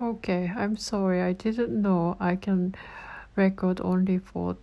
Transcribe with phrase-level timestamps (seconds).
[0.00, 1.22] Okay, I'm sorry.
[1.22, 2.74] I didn't know I can
[3.34, 4.58] record only for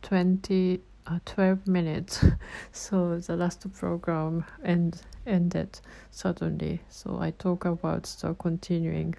[0.00, 2.24] 20 uh, 12 minutes.
[2.72, 5.78] so the last program end, ended
[6.10, 6.80] suddenly.
[6.88, 9.14] So I talk about the continuing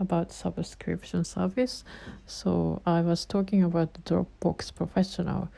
[0.00, 1.84] about subscription service.
[2.26, 5.50] So I was talking about Dropbox Professional.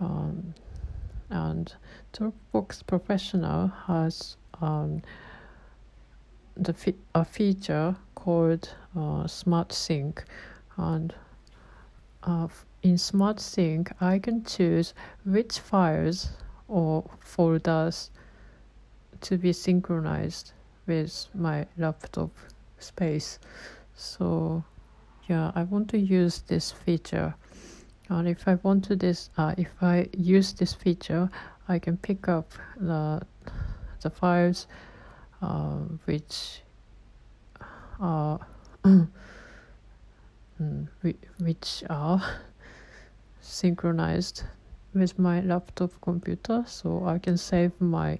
[0.00, 0.54] Um,
[1.28, 1.72] and
[2.12, 5.02] Dropbox Professional has um,
[6.56, 10.24] the fe- a feature called uh, Smart Sync,
[10.76, 11.14] and
[12.22, 12.48] uh,
[12.82, 14.94] in Smart Sync, I can choose
[15.24, 16.30] which files
[16.68, 18.10] or folders
[19.22, 20.52] to be synchronized
[20.86, 22.30] with my laptop
[22.78, 23.38] space.
[23.94, 24.64] So,
[25.28, 27.34] yeah, I want to use this feature.
[28.08, 31.30] And if I want to this, uh, if I use this feature,
[31.68, 33.22] I can pick up the
[34.02, 34.66] the files
[35.42, 36.62] uh, which
[38.00, 38.40] are
[38.84, 39.08] mm,
[41.38, 42.22] which are
[43.40, 44.44] synchronized
[44.94, 48.18] with my laptop computer so I can save my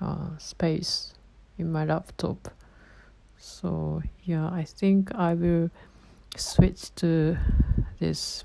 [0.00, 1.14] uh, space
[1.58, 2.48] in my laptop.
[3.38, 5.70] So yeah I think I will
[6.36, 7.36] switch to
[7.98, 8.44] this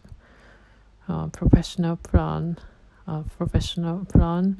[1.07, 2.57] uh, professional plan
[3.07, 4.57] uh, professional plan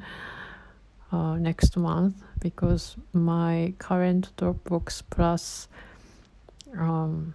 [1.12, 5.68] uh, next month because my current Dropbox Plus
[6.78, 7.34] um,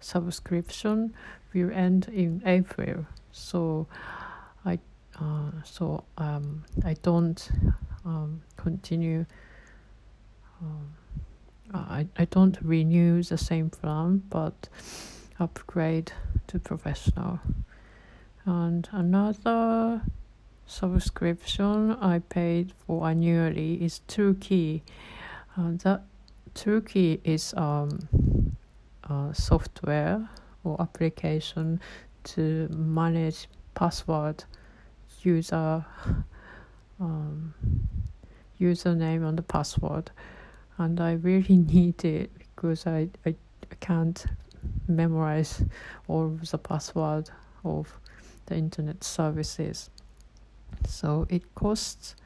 [0.00, 1.14] subscription
[1.52, 3.06] will end in April.
[3.32, 3.86] So
[4.64, 4.78] I
[5.20, 7.48] uh, so um, I don't
[8.04, 9.26] um, continue.
[10.62, 10.94] Um,
[11.72, 14.68] I, I don't renew the same plan, but
[15.38, 16.12] upgrade
[16.48, 17.40] to professional.
[18.44, 20.02] And another
[20.70, 24.84] subscription I paid for annually is Turkey.
[25.56, 26.04] Uh, that
[26.54, 27.98] Turkey is um,
[29.02, 30.28] a software
[30.62, 31.80] or application
[32.22, 34.44] to manage password,
[35.22, 35.84] user
[37.00, 37.52] um,
[38.60, 40.12] username and the password,
[40.78, 43.34] and I really need it because I, I
[43.80, 44.24] can't
[44.86, 45.64] memorize
[46.06, 47.28] all the password
[47.64, 47.92] of
[48.46, 49.90] the internet services.
[50.86, 52.16] So it costs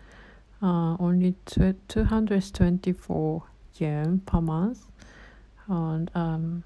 [0.63, 3.43] uh, only 224
[3.75, 4.87] yen per month.
[5.69, 6.65] And um,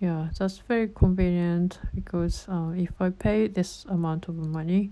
[0.00, 4.90] yeah, that's very convenient because uh, if I pay this amount of money,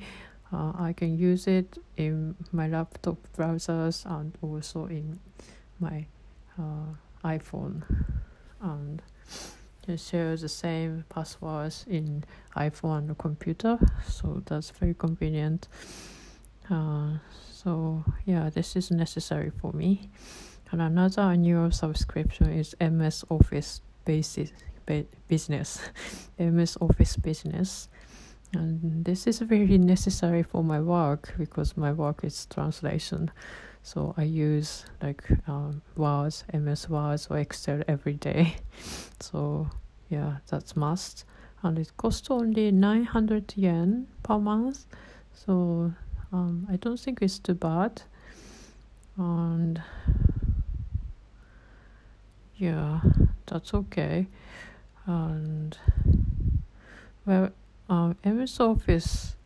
[0.52, 5.18] uh, I can use it in my laptop browsers and also in
[5.80, 6.06] my
[6.58, 6.94] uh,
[7.24, 7.82] iPhone.
[8.60, 9.02] And
[9.96, 12.24] share the same passwords in
[12.56, 13.78] iPhone computer,
[14.08, 15.68] so that's very convenient.
[16.70, 17.18] Uh,
[17.52, 20.10] so yeah, this is necessary for me.
[20.70, 24.52] And another annual subscription is MS Office Basic
[25.28, 25.80] Business,
[26.38, 27.88] MS Office Business.
[28.54, 33.30] And this is very necessary for my work because my work is translation.
[33.82, 38.56] So I use like um, Word, MS Word, or Excel every day.
[39.20, 39.70] So
[40.10, 41.24] yeah, that's must.
[41.62, 44.84] And it costs only 900 yen per month.
[45.32, 45.92] So
[46.32, 48.02] um, I don't think it's too bad.
[49.16, 49.82] And
[52.56, 53.00] yeah,
[53.46, 54.26] that's okay.
[55.06, 55.78] And
[57.26, 57.50] well,
[57.88, 59.36] um, MS Office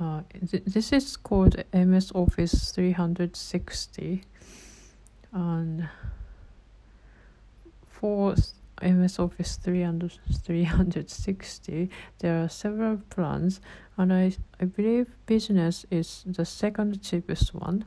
[0.00, 4.24] uh, th- this is called MS Office 360
[5.32, 5.88] and
[7.86, 8.34] for
[8.82, 13.60] MS Office 300, 360 there are several plans.
[13.96, 17.84] And I, I believe business is the second cheapest one.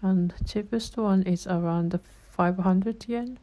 [0.00, 1.98] And cheapest one is around
[2.30, 3.38] 500 yen.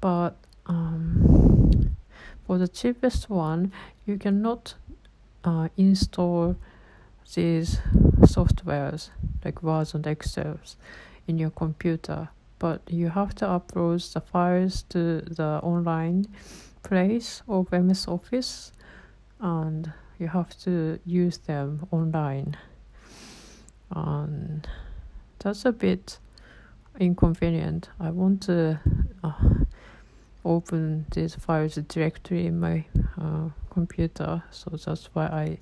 [0.00, 0.36] But
[0.66, 1.49] um,
[2.50, 3.70] for the cheapest one
[4.06, 4.74] you cannot
[5.44, 6.56] uh, install
[7.36, 7.78] these
[8.22, 9.10] softwares
[9.44, 10.58] like Word and Excel
[11.28, 16.26] in your computer, but you have to upload the files to the online
[16.82, 18.72] place of MS Office
[19.38, 22.56] and you have to use them online.
[23.92, 24.66] And
[25.38, 26.18] that's a bit
[26.98, 27.90] inconvenient.
[28.00, 28.80] I want to
[29.22, 29.34] uh,
[30.44, 32.84] open these files directly in my
[33.20, 35.58] uh, computer, so that's why I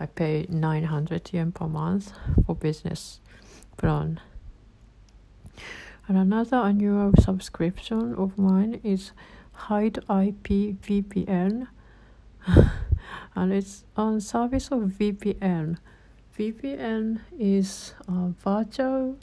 [0.00, 2.12] I pay 900 yen per month
[2.44, 3.20] for business
[3.76, 4.20] plan.
[6.08, 9.12] And another annual subscription of mine is
[9.52, 11.68] Hide IP VPN.
[13.36, 15.78] and it's on service of VPN.
[16.36, 19.16] VPN is a virtual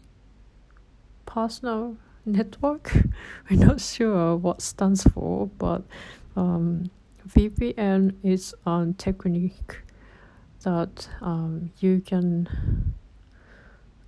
[1.26, 2.92] personal network.
[3.50, 5.84] I'm not sure what stands for, but
[6.36, 6.90] um,
[7.28, 9.82] VPN is a technique
[10.64, 12.94] that um, you can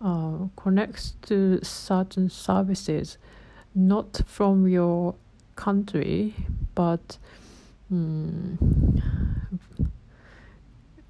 [0.01, 3.17] uh, connect to certain services,
[3.73, 5.15] not from your
[5.55, 6.33] country,
[6.75, 7.17] but
[7.91, 9.01] um,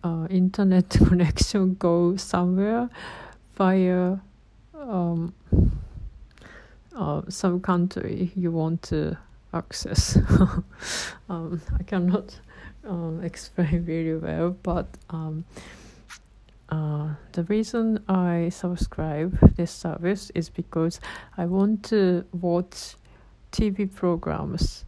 [0.03, 2.89] uh, internet connection go somewhere
[3.55, 4.17] via
[4.77, 5.33] um,
[6.95, 9.17] uh, some country you want to
[9.53, 10.17] access.
[11.29, 12.39] um, I cannot
[12.87, 15.45] um, explain really well, but um,
[16.69, 20.99] uh, the reason I subscribe this service is because
[21.37, 22.95] I want to watch
[23.51, 24.85] TV programs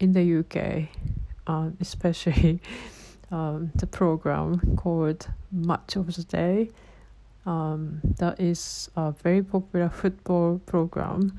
[0.00, 0.88] in the UK,
[1.46, 2.60] uh, especially
[3.30, 6.70] um, the program called Match of the Day.
[7.46, 11.38] Um, that is a very popular football program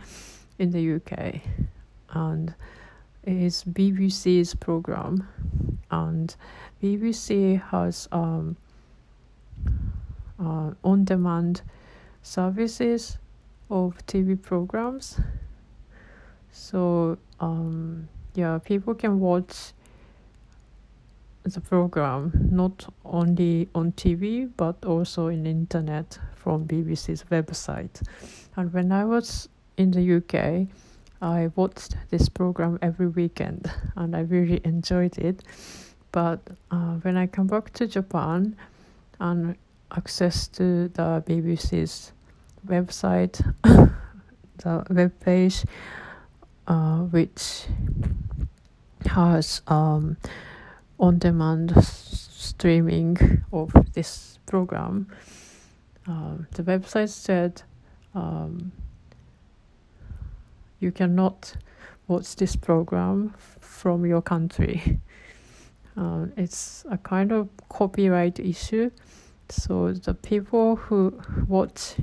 [0.58, 1.42] in the UK,
[2.10, 2.54] and
[3.24, 5.28] it is BBC's program,
[5.92, 6.36] and
[6.82, 8.58] BBC has um,
[10.40, 11.62] uh, on-demand
[12.24, 13.18] services
[13.70, 15.20] of TV programs.
[16.52, 19.74] So um, yeah, people can watch
[21.44, 28.02] the program not only on TV but also in internet from BBC's website.
[28.56, 30.68] And when I was in the UK,
[31.22, 35.44] I watched this program every weekend and I really enjoyed it.
[36.12, 36.40] But
[36.72, 38.56] uh, when I come back to Japan
[39.20, 39.56] and
[39.96, 42.12] access to the BBC's
[42.68, 45.64] website, the web page,
[46.68, 47.66] uh, which
[49.06, 50.18] has um,
[51.02, 55.08] on demand streaming of this program.
[56.08, 57.64] Um, the website said
[58.14, 58.72] um,
[60.80, 61.56] you cannot
[62.08, 65.00] watch this program from your country.
[65.98, 68.92] Uh, it's a kind of copyright issue.
[69.50, 71.96] So the people who watch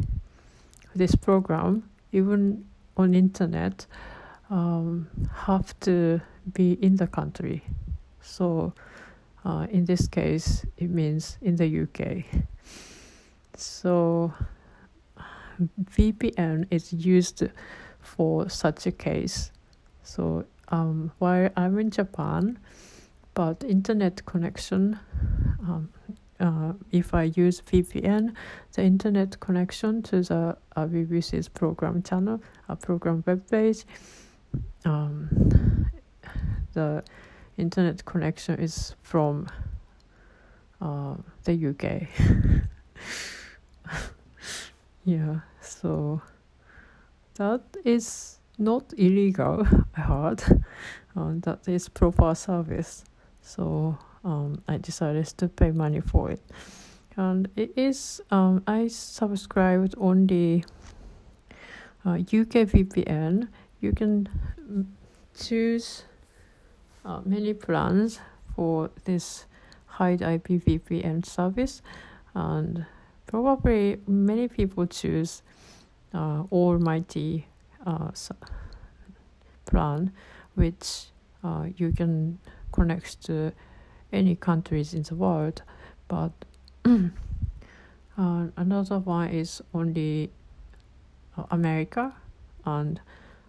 [0.94, 2.67] this program, even
[2.97, 3.87] on internet,
[4.51, 6.21] um, have to
[6.53, 7.62] be in the country.
[8.20, 8.73] So
[9.44, 12.25] uh, in this case, it means in the UK.
[13.56, 14.32] So
[15.93, 17.44] VPN is used
[18.00, 19.50] for such a case.
[20.03, 22.59] So um, while I'm in Japan,
[23.35, 24.99] but internet connection,
[25.61, 25.88] um,
[26.41, 28.35] uh, if I use VPN,
[28.73, 33.85] the internet connection to the uh, BBC's program channel, a program web page,
[34.85, 35.88] um,
[36.75, 37.03] the
[37.58, 39.49] internet connection is from
[40.81, 42.08] uh, the UK.
[45.05, 46.22] yeah, so
[47.34, 49.66] that is not illegal,
[49.96, 50.43] I heard.
[51.16, 53.05] Um, that is proper service.
[53.43, 56.43] So um, I decided to pay money for it.
[57.16, 60.64] And it is, um, I subscribed only
[62.06, 63.49] uh, UK VPN.
[63.81, 64.28] You can
[65.37, 66.05] choose
[67.08, 68.20] uh, many plans
[68.55, 69.46] for this
[69.87, 71.81] hide IP VPN service,
[72.34, 72.84] and
[73.26, 75.43] probably many people choose
[76.14, 77.46] uh, Almighty
[77.87, 78.10] uh,
[79.65, 80.12] plan,
[80.55, 81.06] which
[81.43, 82.38] uh, you can
[82.72, 83.53] connect to
[84.12, 85.62] any countries in the world,
[86.08, 86.32] but
[86.84, 90.31] uh, another one is only
[91.36, 92.15] uh, America,
[92.65, 93.00] and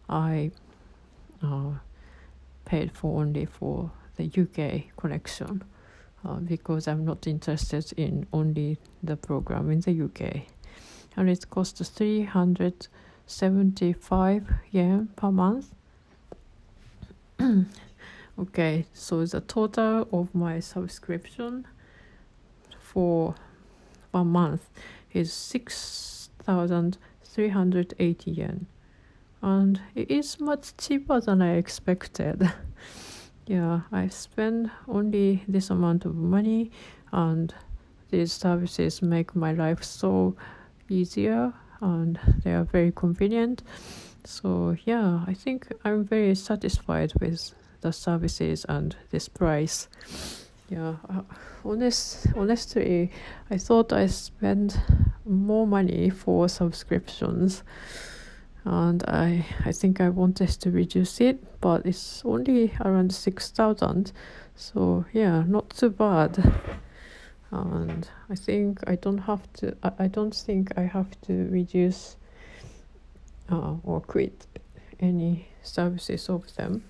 [0.07, 0.51] I
[1.43, 1.71] uh,
[2.69, 5.63] paid for only for the UK connection
[6.23, 10.43] uh, because I'm not interested in only the program in the UK.
[11.17, 15.73] And it costs 375 yen per month.
[18.39, 21.65] okay, so the total of my subscription
[22.79, 23.33] for
[24.11, 24.69] one month
[25.11, 28.67] is 6,380 yen
[29.41, 32.51] and it is much cheaper than I expected.
[33.47, 36.71] yeah, I spend only this amount of money,
[37.11, 37.53] and
[38.11, 40.35] these services make my life so
[40.89, 43.63] easier and they are very convenient.
[44.25, 49.87] So, yeah, I think I'm very satisfied with the services and this price.
[50.69, 51.21] Yeah, uh,
[51.65, 53.11] honest, honestly,
[53.49, 54.77] I thought I spent
[55.25, 57.63] more money for subscriptions
[58.65, 64.11] and I I think I wanted to reduce it, but it's only around six thousand,
[64.55, 66.37] so yeah, not too bad.
[67.51, 69.75] And I think I don't have to.
[69.81, 72.17] I, I don't think I have to reduce
[73.51, 74.45] uh, or quit
[74.99, 76.83] any services of them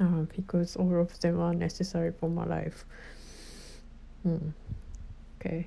[0.00, 2.84] uh, because all of them are necessary for my life.
[4.26, 4.52] Mm.
[5.40, 5.66] Okay.